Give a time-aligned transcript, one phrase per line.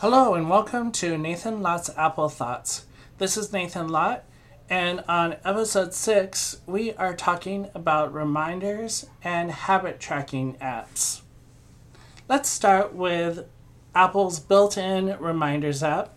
[0.00, 2.86] Hello and welcome to Nathan Lott's Apple Thoughts.
[3.18, 4.22] This is Nathan Lott,
[4.70, 11.22] and on episode 6, we are talking about reminders and habit tracking apps.
[12.28, 13.48] Let's start with
[13.92, 16.14] Apple's built in reminders app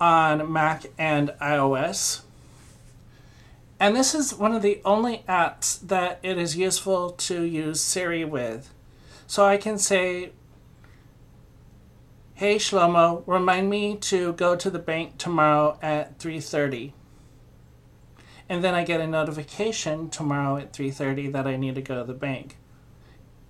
[0.00, 2.22] on Mac and iOS.
[3.78, 8.24] And this is one of the only apps that it is useful to use Siri
[8.24, 8.74] with.
[9.28, 10.32] So I can say,
[12.42, 16.92] "Hey Shlomo, remind me to go to the bank tomorrow at 3:30."
[18.48, 22.04] And then I get a notification tomorrow at 3:30 that I need to go to
[22.04, 22.58] the bank.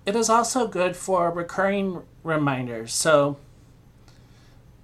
[0.05, 2.93] It is also good for recurring reminders.
[2.93, 3.37] So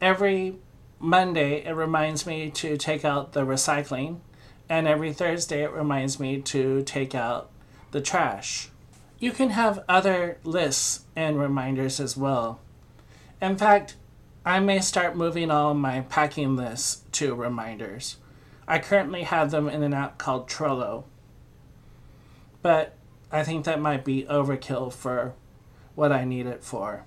[0.02, 0.58] every
[0.98, 4.22] Monday it reminds me to take out the recycling
[4.68, 7.52] and every Thursday it reminds me to take out
[7.92, 8.72] the trash.
[9.20, 12.60] You can have other lists and reminders as well.
[13.42, 13.96] In fact,
[14.46, 18.18] I may start moving all my packing lists to reminders.
[18.68, 21.06] I currently have them in an app called Trello.
[22.62, 22.96] But
[23.32, 25.34] I think that might be overkill for
[25.96, 27.06] what I need it for.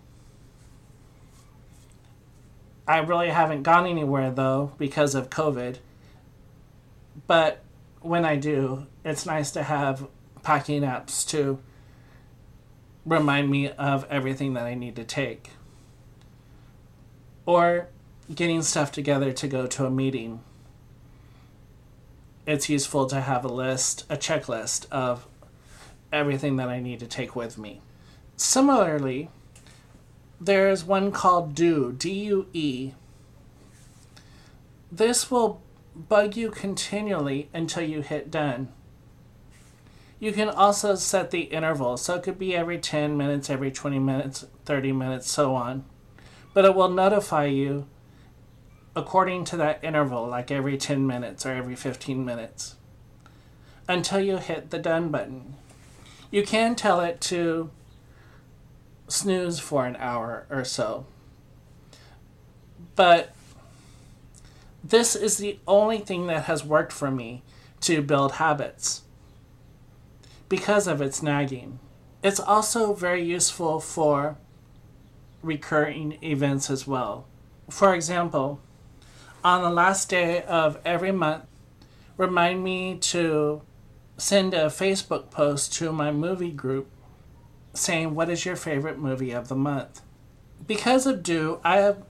[2.87, 5.79] I really haven't gone anywhere though because of COVID
[7.27, 7.63] but
[8.01, 10.09] when I do, it's nice to have
[10.43, 11.59] packing apps to
[13.05, 15.51] remind me of everything that I need to take.
[17.45, 17.89] Or
[18.33, 20.41] getting stuff together to go to a meeting.
[22.47, 25.27] It's useful to have a list, a checklist of
[26.13, 27.81] everything that I need to take with me.
[28.37, 29.31] Similarly,
[30.41, 32.93] there's one called Due, D U E.
[34.91, 35.63] This will
[35.95, 38.69] bug you continually until you hit done.
[40.19, 43.99] You can also set the interval, so it could be every 10 minutes, every 20
[43.99, 45.85] minutes, 30 minutes, so on.
[46.55, 47.87] But it will notify you
[48.95, 52.77] according to that interval, like every 10 minutes or every 15 minutes,
[53.89, 55.55] until you hit the done button.
[56.31, 57.71] You can tell it to
[59.09, 61.07] snooze for an hour or so.
[62.95, 63.35] But
[64.85, 67.43] this is the only thing that has worked for me
[67.83, 69.03] to build habits
[70.49, 71.79] because of its nagging.
[72.23, 74.37] It's also very useful for
[75.43, 77.27] recurring events as well.
[77.69, 78.61] For example,
[79.45, 81.45] on the last day of every month,
[82.17, 83.63] remind me to
[84.17, 86.89] send a Facebook post to my movie group
[87.75, 90.03] saying, What is your favorite movie of the month?
[90.67, 92.05] Because of Due, I have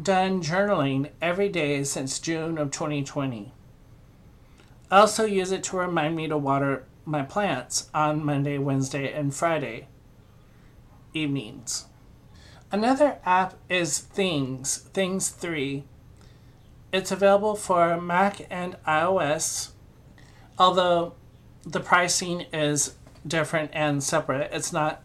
[0.00, 3.52] done journaling every day since June of 2020.
[4.90, 9.34] I also use it to remind me to water my plants on Monday, Wednesday, and
[9.34, 9.88] Friday
[11.14, 11.87] evenings.
[12.70, 15.84] Another app is Things, Things 3.
[16.92, 19.70] It's available for Mac and iOS,
[20.58, 21.14] although
[21.64, 22.96] the pricing is
[23.26, 24.50] different and separate.
[24.52, 25.02] It's not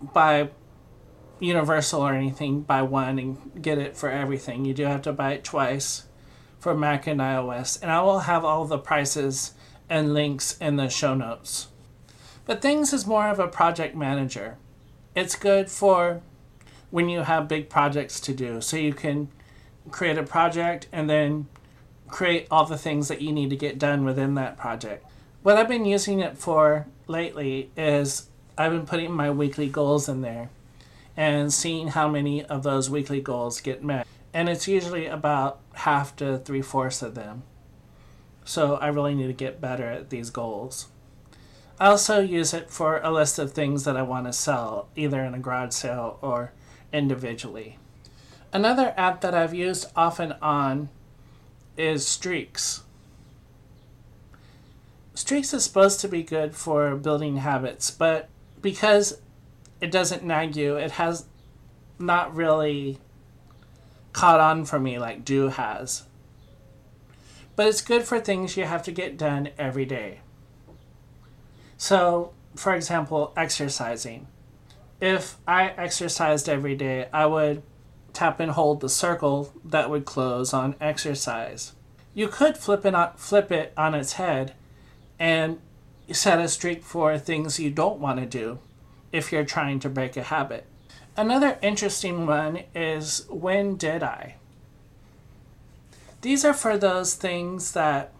[0.00, 0.50] by
[1.38, 4.64] universal or anything, buy one and get it for everything.
[4.64, 6.06] You do have to buy it twice
[6.58, 7.80] for Mac and iOS.
[7.80, 9.54] And I will have all the prices
[9.88, 11.68] and links in the show notes.
[12.44, 14.56] But Things is more of a project manager.
[15.14, 16.22] It's good for
[16.90, 18.60] when you have big projects to do.
[18.60, 19.28] So you can
[19.90, 21.46] create a project and then
[22.08, 25.04] create all the things that you need to get done within that project.
[25.42, 28.28] What I've been using it for lately is
[28.58, 30.50] I've been putting my weekly goals in there
[31.16, 34.06] and seeing how many of those weekly goals get met.
[34.32, 37.42] And it's usually about half to three fourths of them.
[38.44, 40.88] So I really need to get better at these goals.
[41.78, 45.22] I also use it for a list of things that I want to sell, either
[45.22, 46.52] in a garage sale or
[46.92, 47.78] individually.
[48.52, 50.88] Another app that I've used often on
[51.76, 52.82] is Streaks.
[55.14, 58.28] Streaks is supposed to be good for building habits, but
[58.60, 59.20] because
[59.80, 60.76] it doesn't nag you.
[60.76, 61.26] It has
[61.98, 62.98] not really
[64.12, 66.04] caught on for me like Due has.
[67.56, 70.20] But it's good for things you have to get done every day.
[71.76, 74.26] So, for example, exercising.
[75.00, 77.62] If I exercised every day, I would
[78.12, 81.72] tap and hold the circle that would close on exercise.
[82.12, 84.54] You could flip it on, flip it on its head
[85.18, 85.58] and
[86.12, 88.58] set a streak for things you don't want to do
[89.12, 90.66] if you're trying to break a habit.
[91.16, 94.36] Another interesting one is when did I?
[96.20, 98.12] These are for those things that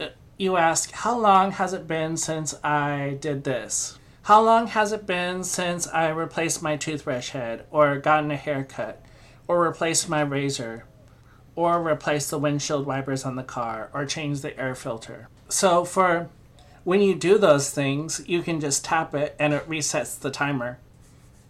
[0.00, 3.98] uh, you ask, how long has it been since I did this?
[4.30, 9.04] How long has it been since I replaced my toothbrush head or gotten a haircut
[9.48, 10.84] or replaced my razor,
[11.56, 15.28] or replaced the windshield wipers on the car, or changed the air filter.
[15.48, 16.28] So for
[16.84, 20.78] when you do those things, you can just tap it and it resets the timer.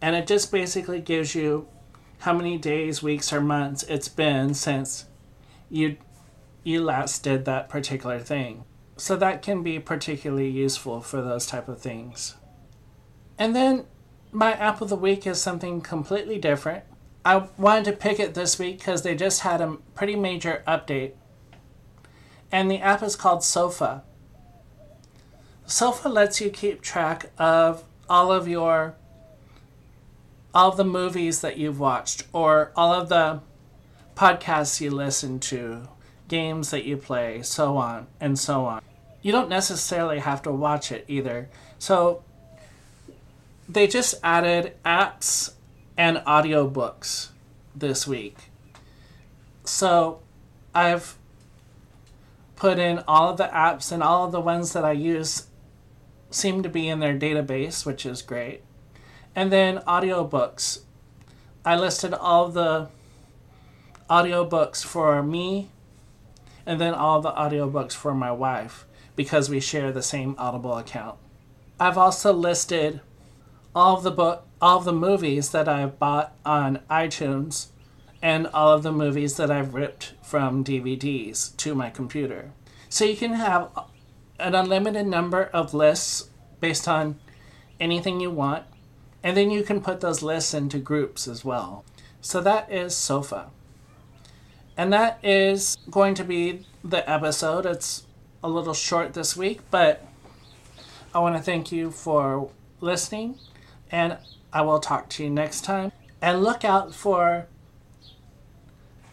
[0.01, 1.69] And it just basically gives you
[2.21, 5.05] how many days, weeks, or months it's been since
[5.69, 5.99] you
[6.65, 8.65] you last did that particular thing.
[8.97, 12.37] So that can be particularly useful for those type of things.
[13.41, 13.87] And then
[14.33, 16.85] my app of the week is something completely different.
[17.25, 21.13] I wanted to pick it this week because they just had a pretty major update.
[22.53, 24.05] And the app is called Sofa.
[25.65, 28.95] Sofa lets you keep track of all of your
[30.53, 33.41] all of the movies that you've watched or all of the
[34.17, 35.89] podcasts you listen to,
[36.27, 38.83] games that you play, so on and so on.
[39.23, 41.49] You don't necessarily have to watch it either.
[41.79, 42.25] So
[43.73, 45.53] they just added apps
[45.97, 47.29] and audiobooks
[47.75, 48.51] this week.
[49.65, 50.21] So
[50.75, 51.17] I've
[52.57, 55.47] put in all of the apps and all of the ones that I use
[56.31, 58.63] seem to be in their database, which is great.
[59.37, 60.81] And then audiobooks.
[61.65, 62.89] I listed all the
[64.09, 65.69] audiobooks for me
[66.67, 71.19] and then all the audiobooks for my wife because we share the same Audible account.
[71.79, 73.01] I've also listed
[73.75, 77.69] all of the book all of the movies that I've bought on iTunes
[78.21, 82.53] and all of the movies that I've ripped from DVDs to my computer.
[82.89, 83.71] So you can have
[84.39, 86.29] an unlimited number of lists
[86.61, 87.19] based on
[87.79, 88.65] anything you want,
[89.23, 91.85] and then you can put those lists into groups as well.
[92.21, 93.47] So that is Sofa.
[94.77, 97.65] And that is going to be the episode.
[97.65, 98.07] It's
[98.45, 100.07] a little short this week, but
[101.15, 102.51] I want to thank you for
[102.81, 103.39] listening
[103.91, 104.19] and
[104.53, 105.93] I will talk to you next time.
[106.23, 107.49] And look out for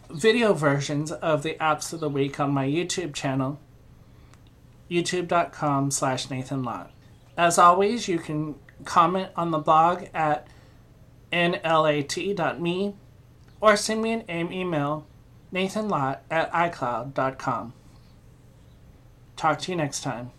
[0.09, 3.59] video versions of the apps of the week on my YouTube channel,
[4.89, 6.67] youtube.com slash Nathan.
[7.37, 10.47] As always, you can comment on the blog at
[11.31, 12.95] nlat.me
[13.59, 15.07] or send me an email,
[15.51, 17.73] nathanlott at icloud.com.
[19.35, 20.31] Talk to you next time.